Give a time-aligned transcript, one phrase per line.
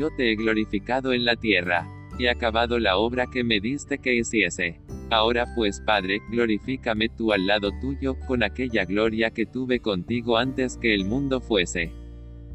[0.00, 1.86] Yo te he glorificado en la tierra.
[2.18, 4.80] He acabado la obra que me diste que hiciese.
[5.10, 10.78] Ahora pues Padre, glorifícame tú al lado tuyo, con aquella gloria que tuve contigo antes
[10.78, 11.92] que el mundo fuese.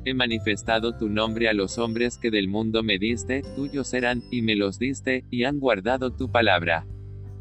[0.05, 4.41] He manifestado tu nombre a los hombres que del mundo me diste, tuyos eran, y
[4.41, 6.87] me los diste, y han guardado tu palabra.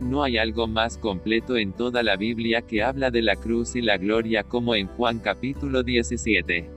[0.00, 3.82] No hay algo más completo en toda la Biblia que habla de la cruz y
[3.82, 6.70] la gloria como en Juan capítulo 17.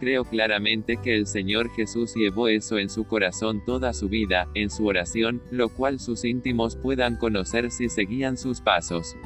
[0.00, 4.70] Creo claramente que el Señor Jesús llevó eso en su corazón toda su vida, en
[4.70, 9.16] su oración, lo cual sus íntimos puedan conocer si seguían sus pasos.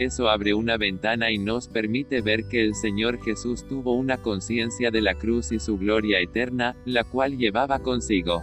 [0.00, 4.90] Eso abre una ventana y nos permite ver que el Señor Jesús tuvo una conciencia
[4.90, 8.42] de la cruz y su gloria eterna, la cual llevaba consigo.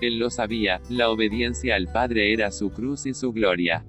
[0.00, 3.84] Él lo sabía, la obediencia al Padre era su cruz y su gloria.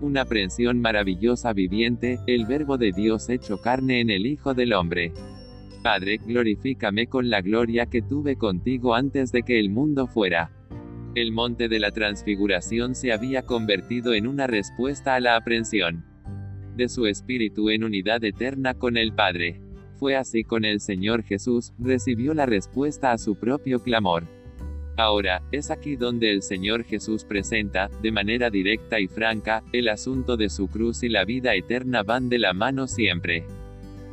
[0.00, 5.12] Una aprensión maravillosa viviente, el Verbo de Dios hecho carne en el Hijo del Hombre.
[5.82, 10.52] Padre, glorifícame con la gloria que tuve contigo antes de que el mundo fuera.
[11.14, 16.04] El monte de la transfiguración se había convertido en una respuesta a la aprensión
[16.78, 19.60] de su espíritu en unidad eterna con el Padre.
[19.96, 24.37] Fue así con el Señor Jesús, recibió la respuesta a su propio clamor.
[24.98, 30.36] Ahora, es aquí donde el Señor Jesús presenta, de manera directa y franca, el asunto
[30.36, 33.44] de su cruz y la vida eterna van de la mano siempre.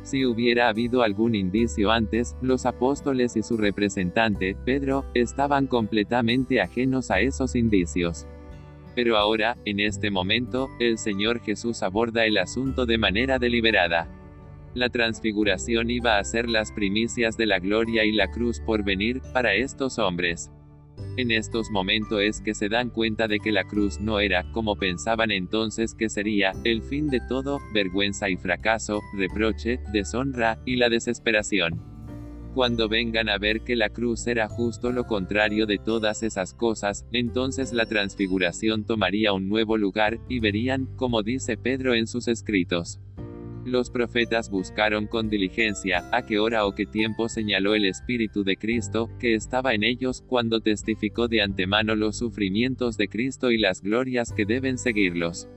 [0.04, 7.10] Si hubiera habido algún indicio antes, los apóstoles y su representante, Pedro, estaban completamente ajenos
[7.10, 8.28] a esos indicios.
[8.94, 14.06] Pero ahora, en este momento, el Señor Jesús aborda el asunto de manera deliberada.
[14.72, 19.20] La transfiguración iba a ser las primicias de la gloria y la cruz por venir,
[19.32, 20.52] para estos hombres.
[21.16, 24.76] En estos momentos es que se dan cuenta de que la cruz no era, como
[24.76, 30.88] pensaban entonces que sería, el fin de todo, vergüenza y fracaso, reproche, deshonra, y la
[30.88, 31.80] desesperación.
[32.54, 37.04] Cuando vengan a ver que la cruz era justo lo contrario de todas esas cosas,
[37.12, 43.00] entonces la transfiguración tomaría un nuevo lugar, y verían, como dice Pedro en sus escritos.
[43.66, 48.56] Los profetas buscaron con diligencia, a qué hora o qué tiempo señaló el Espíritu de
[48.56, 53.82] Cristo, que estaba en ellos, cuando testificó de antemano los sufrimientos de Cristo y las
[53.82, 55.48] glorias que deben seguirlos.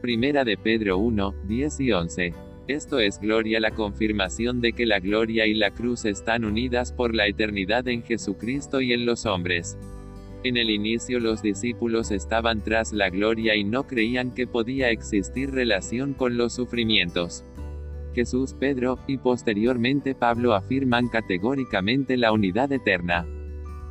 [0.00, 2.34] Primera de Pedro 1, 10 y 11.
[2.68, 7.14] Esto es gloria la confirmación de que la gloria y la cruz están unidas por
[7.14, 9.76] la eternidad en Jesucristo y en los hombres.
[10.44, 15.52] En el inicio los discípulos estaban tras la gloria y no creían que podía existir
[15.52, 17.44] relación con los sufrimientos.
[18.12, 23.24] Jesús, Pedro, y posteriormente Pablo afirman categóricamente la unidad eterna.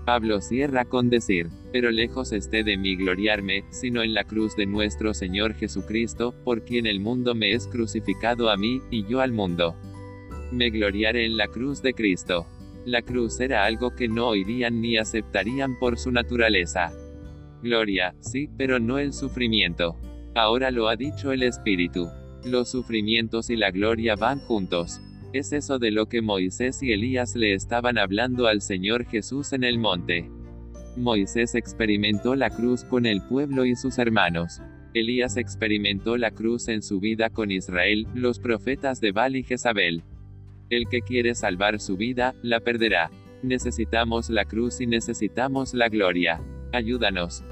[0.05, 4.65] Pablo cierra con decir, pero lejos esté de mí gloriarme, sino en la cruz de
[4.65, 9.31] nuestro Señor Jesucristo, por quien el mundo me es crucificado a mí, y yo al
[9.31, 9.75] mundo.
[10.51, 12.45] Me gloriaré en la cruz de Cristo.
[12.85, 16.91] La cruz era algo que no oirían ni aceptarían por su naturaleza.
[17.61, 19.95] Gloria, sí, pero no el sufrimiento.
[20.33, 22.09] Ahora lo ha dicho el Espíritu.
[22.43, 24.99] Los sufrimientos y la gloria van juntos.
[25.31, 29.63] Es eso de lo que Moisés y Elías le estaban hablando al Señor Jesús en
[29.63, 30.29] el monte.
[30.97, 34.59] Moisés experimentó la cruz con el pueblo y sus hermanos.
[34.93, 40.03] Elías experimentó la cruz en su vida con Israel, los profetas de Baal y Jezabel.
[40.71, 43.11] El que quiere salvar su vida, la perderá.
[43.43, 46.41] Necesitamos la cruz y necesitamos la gloria.
[46.71, 47.43] Ayúdanos.